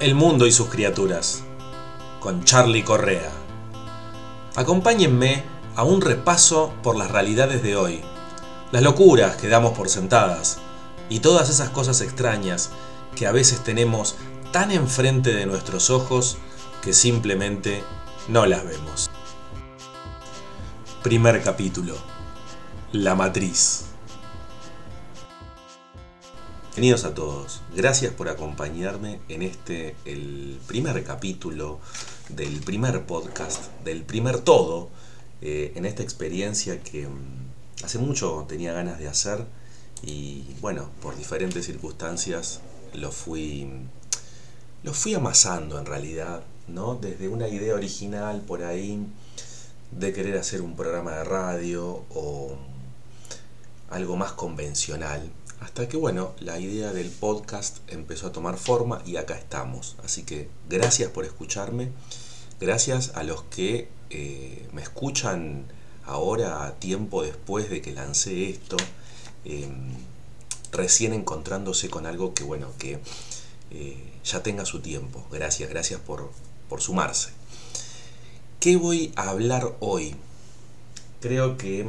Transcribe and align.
El 0.00 0.14
mundo 0.14 0.46
y 0.46 0.52
sus 0.52 0.70
criaturas, 0.70 1.42
con 2.20 2.42
Charlie 2.44 2.84
Correa. 2.84 3.30
Acompáñenme 4.56 5.44
a 5.76 5.84
un 5.84 6.00
repaso 6.00 6.72
por 6.82 6.96
las 6.96 7.10
realidades 7.10 7.62
de 7.62 7.76
hoy, 7.76 8.00
las 8.72 8.82
locuras 8.82 9.36
que 9.36 9.48
damos 9.48 9.76
por 9.76 9.90
sentadas 9.90 10.56
y 11.10 11.20
todas 11.20 11.50
esas 11.50 11.68
cosas 11.68 12.00
extrañas 12.00 12.70
que 13.14 13.26
a 13.26 13.32
veces 13.32 13.62
tenemos 13.62 14.16
tan 14.52 14.70
enfrente 14.70 15.34
de 15.34 15.44
nuestros 15.44 15.90
ojos 15.90 16.38
que 16.80 16.94
simplemente 16.94 17.84
no 18.26 18.46
las 18.46 18.64
vemos. 18.64 19.10
Primer 21.02 21.42
capítulo. 21.42 21.94
La 22.92 23.14
matriz. 23.14 23.89
Bienvenidos 26.70 27.04
a 27.04 27.14
todos. 27.14 27.62
Gracias 27.74 28.14
por 28.14 28.28
acompañarme 28.28 29.18
en 29.28 29.42
este, 29.42 29.96
el 30.04 30.60
primer 30.68 31.02
capítulo 31.02 31.80
del 32.28 32.60
primer 32.60 33.04
podcast, 33.06 33.72
del 33.82 34.04
primer 34.04 34.38
todo, 34.38 34.88
eh, 35.42 35.72
en 35.74 35.84
esta 35.84 36.04
experiencia 36.04 36.80
que 36.80 37.08
mm, 37.08 37.84
hace 37.84 37.98
mucho 37.98 38.46
tenía 38.48 38.72
ganas 38.72 39.00
de 39.00 39.08
hacer 39.08 39.44
y 40.04 40.44
bueno, 40.60 40.90
por 41.02 41.16
diferentes 41.16 41.66
circunstancias 41.66 42.60
lo 42.94 43.10
fui, 43.10 43.68
lo 44.84 44.94
fui 44.94 45.14
amasando 45.14 45.76
en 45.76 45.86
realidad, 45.86 46.44
¿no? 46.68 46.94
Desde 46.94 47.26
una 47.26 47.48
idea 47.48 47.74
original 47.74 48.42
por 48.42 48.62
ahí 48.62 49.04
de 49.90 50.12
querer 50.12 50.38
hacer 50.38 50.62
un 50.62 50.76
programa 50.76 51.16
de 51.16 51.24
radio 51.24 52.04
o 52.10 52.56
algo 53.90 54.14
más 54.16 54.30
convencional 54.32 55.32
hasta 55.60 55.88
que, 55.88 55.98
bueno, 55.98 56.34
la 56.40 56.58
idea 56.58 56.92
del 56.92 57.10
podcast 57.10 57.78
empezó 57.88 58.28
a 58.28 58.32
tomar 58.32 58.56
forma 58.56 59.02
y 59.04 59.16
acá 59.16 59.34
estamos. 59.36 59.96
Así 60.02 60.22
que 60.22 60.48
gracias 60.68 61.10
por 61.10 61.26
escucharme. 61.26 61.90
Gracias 62.60 63.12
a 63.14 63.22
los 63.24 63.42
que 63.44 63.88
eh, 64.08 64.68
me 64.72 64.82
escuchan 64.82 65.66
ahora, 66.06 66.76
tiempo 66.78 67.22
después 67.22 67.68
de 67.68 67.82
que 67.82 67.92
lancé 67.92 68.48
esto, 68.48 68.78
em, 69.44 69.92
recién 70.72 71.12
encontrándose 71.12 71.90
con 71.90 72.06
algo 72.06 72.32
que, 72.32 72.42
bueno, 72.42 72.68
que 72.78 72.98
eh, 73.70 74.12
ya 74.24 74.42
tenga 74.42 74.64
su 74.64 74.80
tiempo. 74.80 75.26
Gracias, 75.30 75.68
gracias 75.68 76.00
por, 76.00 76.30
por 76.70 76.80
sumarse. 76.80 77.30
¿Qué 78.60 78.76
voy 78.76 79.12
a 79.14 79.28
hablar 79.28 79.76
hoy? 79.80 80.16
Creo 81.20 81.58
que 81.58 81.86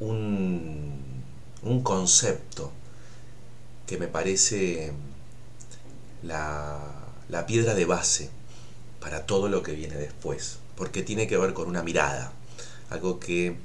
un 0.00 1.17
un 1.62 1.82
concepto 1.82 2.72
que 3.86 3.98
me 3.98 4.08
parece 4.08 4.92
la, 6.22 6.78
la 7.28 7.46
piedra 7.46 7.74
de 7.74 7.84
base 7.84 8.30
para 9.00 9.26
todo 9.26 9.48
lo 9.48 9.62
que 9.62 9.72
viene 9.72 9.96
después, 9.96 10.58
porque 10.76 11.02
tiene 11.02 11.26
que 11.26 11.36
ver 11.36 11.54
con 11.54 11.68
una 11.68 11.82
mirada, 11.82 12.32
algo 12.90 13.18
que 13.20 13.56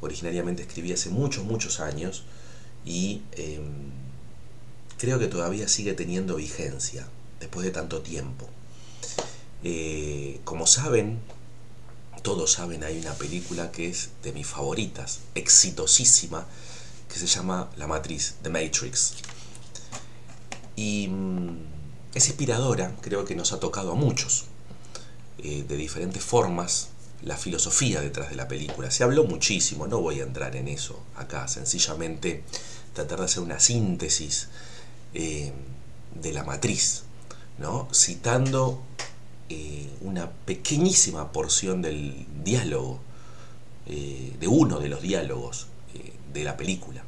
originariamente 0.00 0.62
escribí 0.62 0.92
hace 0.92 1.10
muchos, 1.10 1.44
muchos 1.44 1.80
años 1.80 2.24
y 2.84 3.22
em, 3.32 3.90
creo 4.98 5.18
que 5.18 5.28
todavía 5.28 5.68
sigue 5.68 5.94
teniendo 5.94 6.36
vigencia 6.36 7.06
después 7.40 7.64
de 7.64 7.72
tanto 7.72 8.02
tiempo. 8.02 8.48
Eh, 9.64 10.40
como 10.44 10.66
saben, 10.66 11.20
todos 12.22 12.52
saben, 12.52 12.82
hay 12.82 12.98
una 12.98 13.14
película 13.14 13.70
que 13.70 13.88
es 13.88 14.10
de 14.22 14.32
mis 14.32 14.46
favoritas, 14.46 15.20
exitosísima, 15.34 16.46
que 17.12 17.18
se 17.18 17.26
llama 17.26 17.68
La 17.76 17.86
Matriz, 17.86 18.36
The 18.42 18.48
Matrix. 18.48 19.16
Y 20.76 21.08
mm, 21.08 21.56
es 22.14 22.26
inspiradora, 22.28 22.96
creo 23.02 23.26
que 23.26 23.36
nos 23.36 23.52
ha 23.52 23.60
tocado 23.60 23.92
a 23.92 23.94
muchos, 23.94 24.46
eh, 25.38 25.64
de 25.68 25.76
diferentes 25.76 26.22
formas, 26.24 26.88
la 27.22 27.36
filosofía 27.36 28.00
detrás 28.00 28.30
de 28.30 28.36
la 28.36 28.48
película. 28.48 28.90
Se 28.90 29.04
habló 29.04 29.24
muchísimo, 29.24 29.86
no 29.86 30.00
voy 30.00 30.20
a 30.20 30.22
entrar 30.22 30.56
en 30.56 30.68
eso 30.68 31.02
acá, 31.14 31.46
sencillamente 31.48 32.44
tratar 32.94 33.18
de 33.18 33.24
hacer 33.26 33.42
una 33.42 33.60
síntesis 33.60 34.48
eh, 35.12 35.52
de 36.14 36.32
la 36.32 36.44
matriz, 36.44 37.02
¿no? 37.58 37.88
citando 37.92 38.82
eh, 39.50 39.90
una 40.00 40.30
pequeñísima 40.30 41.30
porción 41.30 41.82
del 41.82 42.26
diálogo, 42.42 43.00
de 43.84 44.46
uno 44.46 44.78
de 44.78 44.88
los 44.88 45.02
diálogos 45.02 45.66
de 46.32 46.44
la 46.44 46.56
película. 46.56 47.02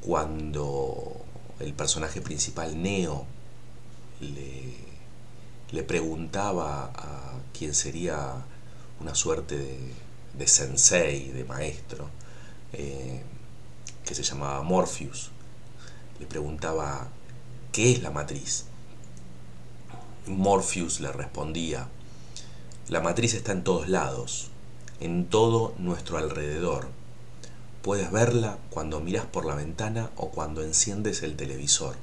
Cuando 0.00 1.24
el 1.60 1.72
personaje 1.74 2.20
principal, 2.20 2.80
Neo, 2.80 3.26
le, 4.20 4.74
le 5.70 5.82
preguntaba 5.82 6.92
a 6.94 7.32
quien 7.56 7.74
sería 7.74 8.44
una 9.00 9.14
suerte 9.14 9.78
de, 10.34 10.48
sensei, 10.48 11.30
de 11.30 11.44
maestro, 11.44 12.08
eh, 12.72 13.22
que 14.04 14.14
se 14.14 14.22
llamaba 14.22 14.62
Morpheus, 14.62 15.30
le 16.18 16.26
preguntaba, 16.26 17.08
¿qué 17.72 17.92
es 17.92 18.02
la 18.02 18.10
matriz? 18.10 18.64
Morpheus 20.26 21.00
le 21.00 21.12
respondía, 21.12 21.88
la 22.88 23.00
matriz 23.00 23.34
está 23.34 23.52
en 23.52 23.64
todos 23.64 23.88
lados, 23.88 24.50
en 25.00 25.26
todo 25.26 25.74
nuestro 25.78 26.18
alrededor, 26.18 26.88
Puedes 27.82 28.10
verla 28.10 28.58
cuando 28.70 29.00
miras 29.00 29.26
por 29.26 29.44
la 29.46 29.54
ventana 29.54 30.10
o 30.16 30.30
cuando 30.30 30.62
enciendes 30.62 31.22
el 31.22 31.36
televisor. 31.36 31.96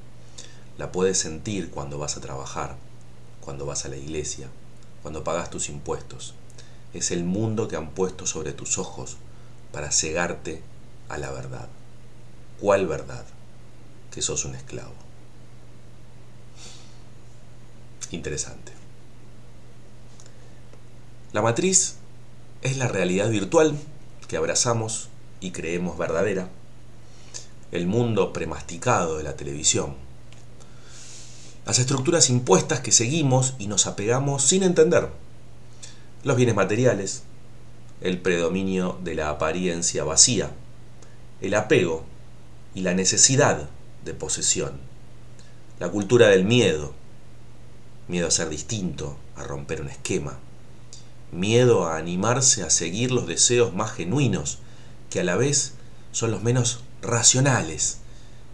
La 0.78 0.90
puedes 0.90 1.18
sentir 1.18 1.70
cuando 1.70 1.98
vas 1.98 2.16
a 2.16 2.20
trabajar, 2.20 2.76
cuando 3.40 3.66
vas 3.66 3.84
a 3.84 3.88
la 3.88 3.96
iglesia, 3.96 4.48
cuando 5.02 5.22
pagas 5.22 5.50
tus 5.50 5.68
impuestos. 5.68 6.34
Es 6.94 7.10
el 7.10 7.24
mundo 7.24 7.68
que 7.68 7.76
han 7.76 7.90
puesto 7.90 8.26
sobre 8.26 8.52
tus 8.52 8.78
ojos 8.78 9.16
para 9.72 9.92
cegarte 9.92 10.62
a 11.08 11.18
la 11.18 11.30
verdad. 11.30 11.68
¿Cuál 12.60 12.86
verdad? 12.86 13.24
Que 14.10 14.22
sos 14.22 14.44
un 14.44 14.54
esclavo. 14.54 14.94
Interesante. 18.10 18.72
La 21.32 21.42
matriz 21.42 21.96
es 22.62 22.78
la 22.78 22.88
realidad 22.88 23.28
virtual 23.28 23.76
que 24.26 24.36
abrazamos 24.36 25.10
y 25.40 25.50
creemos 25.50 25.98
verdadera, 25.98 26.48
el 27.72 27.86
mundo 27.86 28.32
premasticado 28.32 29.18
de 29.18 29.24
la 29.24 29.36
televisión, 29.36 29.94
las 31.66 31.78
estructuras 31.78 32.30
impuestas 32.30 32.80
que 32.80 32.92
seguimos 32.92 33.54
y 33.58 33.66
nos 33.66 33.86
apegamos 33.86 34.44
sin 34.44 34.62
entender, 34.62 35.08
los 36.22 36.36
bienes 36.36 36.54
materiales, 36.54 37.22
el 38.00 38.20
predominio 38.20 38.98
de 39.02 39.14
la 39.14 39.30
apariencia 39.30 40.04
vacía, 40.04 40.50
el 41.40 41.54
apego 41.54 42.04
y 42.74 42.82
la 42.82 42.94
necesidad 42.94 43.68
de 44.04 44.14
posesión, 44.14 44.78
la 45.80 45.88
cultura 45.88 46.28
del 46.28 46.44
miedo, 46.44 46.94
miedo 48.08 48.28
a 48.28 48.30
ser 48.30 48.48
distinto, 48.48 49.16
a 49.34 49.42
romper 49.42 49.80
un 49.80 49.88
esquema, 49.88 50.38
miedo 51.32 51.86
a 51.86 51.96
animarse 51.96 52.62
a 52.62 52.70
seguir 52.70 53.10
los 53.10 53.26
deseos 53.26 53.74
más 53.74 53.92
genuinos 53.92 54.60
que 55.10 55.20
a 55.20 55.24
la 55.24 55.36
vez 55.36 55.72
son 56.12 56.30
los 56.30 56.42
menos 56.42 56.80
racionales, 57.02 57.98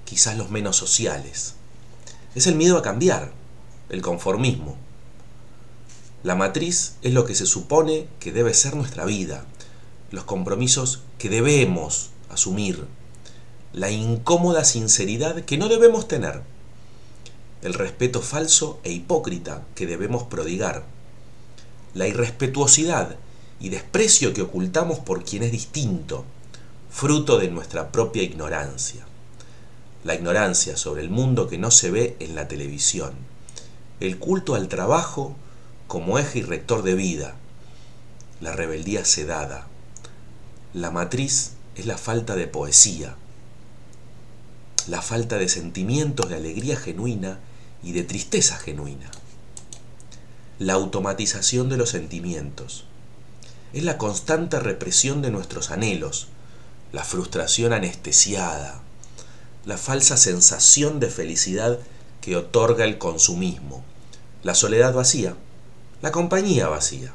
quizás 0.05 0.37
los 0.37 0.51
menos 0.51 0.77
sociales. 0.77 1.55
Es 2.35 2.47
el 2.47 2.55
miedo 2.55 2.79
a 2.79 2.83
cambiar, 2.83 3.33
el 3.89 4.03
conformismo. 4.03 4.77
La 6.23 6.35
matriz 6.35 6.95
es 7.03 7.13
lo 7.13 7.25
que 7.25 7.35
se 7.35 7.47
supone 7.47 8.07
que 8.21 8.33
debe 8.33 8.55
ser 8.55 8.77
nuestra 8.77 9.05
vida, 9.05 9.45
los 10.11 10.25
compromisos 10.25 11.03
que 11.19 11.29
debemos 11.29 12.11
asumir, 12.31 12.87
la 13.73 13.91
incómoda 13.91 14.65
sinceridad 14.65 15.45
que 15.45 15.57
no 15.57 15.69
debemos 15.69 16.07
tener, 16.07 16.43
el 17.63 17.75
respeto 17.75 18.21
falso 18.21 18.81
e 18.85 18.93
hipócrita 18.93 19.65
que 19.75 19.87
debemos 19.87 20.25
prodigar, 20.25 20.85
la 21.95 22.07
irrespetuosidad 22.07 23.17
y 23.61 23.69
desprecio 23.69 24.35
que 24.35 24.43
ocultamos 24.43 24.99
por 24.99 25.25
quien 25.25 25.43
es 25.43 25.53
distinto, 25.53 26.25
fruto 26.93 27.39
de 27.39 27.49
nuestra 27.49 27.91
propia 27.91 28.23
ignorancia. 28.23 29.05
La 30.05 30.15
ignorancia 30.15 30.77
sobre 30.77 31.01
el 31.01 31.09
mundo 31.09 31.49
que 31.49 31.57
no 31.57 31.71
se 31.71 31.91
ve 31.91 32.17
en 32.21 32.35
la 32.35 32.49
televisión. 32.49 33.15
El 33.99 34.19
culto 34.19 34.55
al 34.55 34.69
trabajo 34.69 35.35
como 35.89 36.19
eje 36.19 36.41
y 36.41 36.43
rector 36.43 36.83
de 36.83 36.95
vida. 36.95 37.35
La 38.41 38.53
rebeldía 38.53 39.05
sedada. 39.05 39.67
La 40.75 40.91
matriz 40.91 41.53
es 41.77 41.87
la 41.87 41.97
falta 41.97 42.37
de 42.37 42.47
poesía. 42.47 43.17
La 44.87 45.01
falta 45.01 45.39
de 45.39 45.49
sentimientos 45.49 46.29
de 46.29 46.37
alegría 46.37 46.77
genuina 46.77 47.39
y 47.83 47.93
de 47.93 48.05
tristeza 48.05 48.59
genuina. 48.59 49.11
La 50.59 50.75
automatización 50.75 51.71
de 51.71 51.79
los 51.79 51.89
sentimientos. 51.89 52.85
Es 53.73 53.83
la 53.83 53.97
constante 53.97 54.61
represión 54.61 55.23
de 55.23 55.31
nuestros 55.31 55.71
anhelos, 55.71 56.29
la 56.93 57.05
frustración 57.05 57.73
anestesiada, 57.73 58.83
la 59.65 59.79
falsa 59.79 60.19
sensación 60.19 61.01
de 61.01 61.09
felicidad 61.09 61.79
que 62.21 62.37
otorga 62.37 62.85
el 62.85 62.99
consumismo, 62.99 63.83
la 64.43 64.55
soledad 64.55 64.93
vacía, 64.93 65.35
la 66.03 66.13
compañía 66.13 66.69
vacía, 66.69 67.13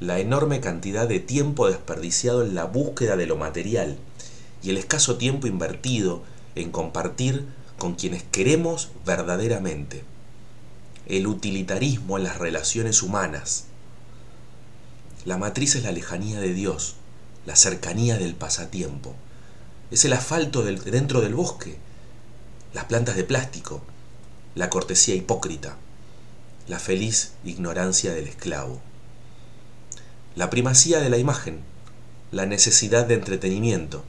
la 0.00 0.18
enorme 0.18 0.60
cantidad 0.60 1.06
de 1.06 1.20
tiempo 1.20 1.68
desperdiciado 1.68 2.42
en 2.42 2.56
la 2.56 2.64
búsqueda 2.64 3.16
de 3.16 3.26
lo 3.26 3.36
material 3.36 3.96
y 4.62 4.70
el 4.70 4.76
escaso 4.76 5.16
tiempo 5.18 5.46
invertido 5.46 6.24
en 6.56 6.72
compartir 6.72 7.46
con 7.78 7.94
quienes 7.94 8.24
queremos 8.24 8.90
verdaderamente, 9.06 10.02
el 11.06 11.28
utilitarismo 11.28 12.18
en 12.18 12.24
las 12.24 12.38
relaciones 12.38 13.02
humanas. 13.02 13.66
La 15.24 15.38
matriz 15.38 15.76
es 15.76 15.84
la 15.84 15.92
lejanía 15.92 16.40
de 16.40 16.52
Dios, 16.54 16.96
la 17.46 17.56
cercanía 17.56 18.18
del 18.18 18.34
pasatiempo, 18.34 19.14
es 19.90 20.04
el 20.04 20.12
asfalto 20.12 20.62
dentro 20.62 21.20
del 21.20 21.34
bosque, 21.34 21.78
las 22.72 22.84
plantas 22.86 23.16
de 23.16 23.24
plástico, 23.24 23.82
la 24.54 24.70
cortesía 24.70 25.14
hipócrita, 25.14 25.76
la 26.66 26.78
feliz 26.78 27.32
ignorancia 27.44 28.12
del 28.14 28.26
esclavo. 28.26 28.80
La 30.34 30.50
primacía 30.50 31.00
de 31.00 31.10
la 31.10 31.18
imagen, 31.18 31.60
la 32.32 32.46
necesidad 32.46 33.06
de 33.06 33.14
entretenimiento, 33.14 34.02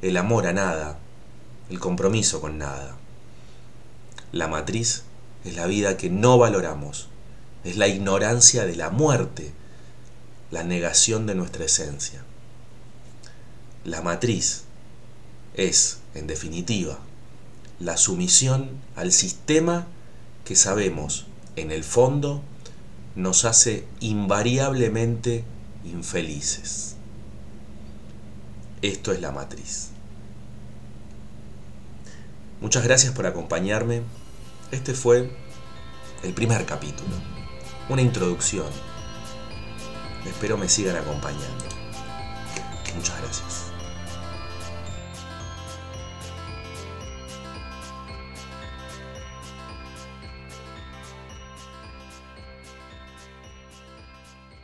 el 0.00 0.16
amor 0.16 0.46
a 0.46 0.52
nada, 0.52 0.98
el 1.68 1.78
compromiso 1.78 2.40
con 2.40 2.58
nada. 2.58 2.96
La 4.30 4.48
matriz 4.48 5.02
es 5.44 5.56
la 5.56 5.66
vida 5.66 5.96
que 5.96 6.08
no 6.08 6.38
valoramos, 6.38 7.08
es 7.64 7.76
la 7.76 7.88
ignorancia 7.88 8.64
de 8.64 8.76
la 8.76 8.90
muerte, 8.90 9.52
la 10.50 10.64
negación 10.64 11.26
de 11.26 11.34
nuestra 11.34 11.64
esencia. 11.64 12.22
La 13.84 14.00
matriz 14.00 14.62
es, 15.54 15.98
en 16.14 16.28
definitiva, 16.28 16.98
la 17.80 17.96
sumisión 17.96 18.70
al 18.94 19.10
sistema 19.10 19.86
que 20.44 20.54
sabemos, 20.54 21.26
en 21.56 21.72
el 21.72 21.82
fondo, 21.82 22.42
nos 23.16 23.44
hace 23.44 23.84
invariablemente 23.98 25.44
infelices. 25.84 26.94
Esto 28.82 29.12
es 29.12 29.20
la 29.20 29.32
matriz. 29.32 29.88
Muchas 32.60 32.84
gracias 32.84 33.12
por 33.12 33.26
acompañarme. 33.26 34.02
Este 34.70 34.94
fue 34.94 35.28
el 36.22 36.32
primer 36.34 36.64
capítulo, 36.66 37.16
una 37.88 38.02
introducción. 38.02 38.68
Espero 40.24 40.56
me 40.56 40.68
sigan 40.68 40.94
acompañando. 40.94 41.64
Muchas 42.94 43.20
gracias. 43.20 43.71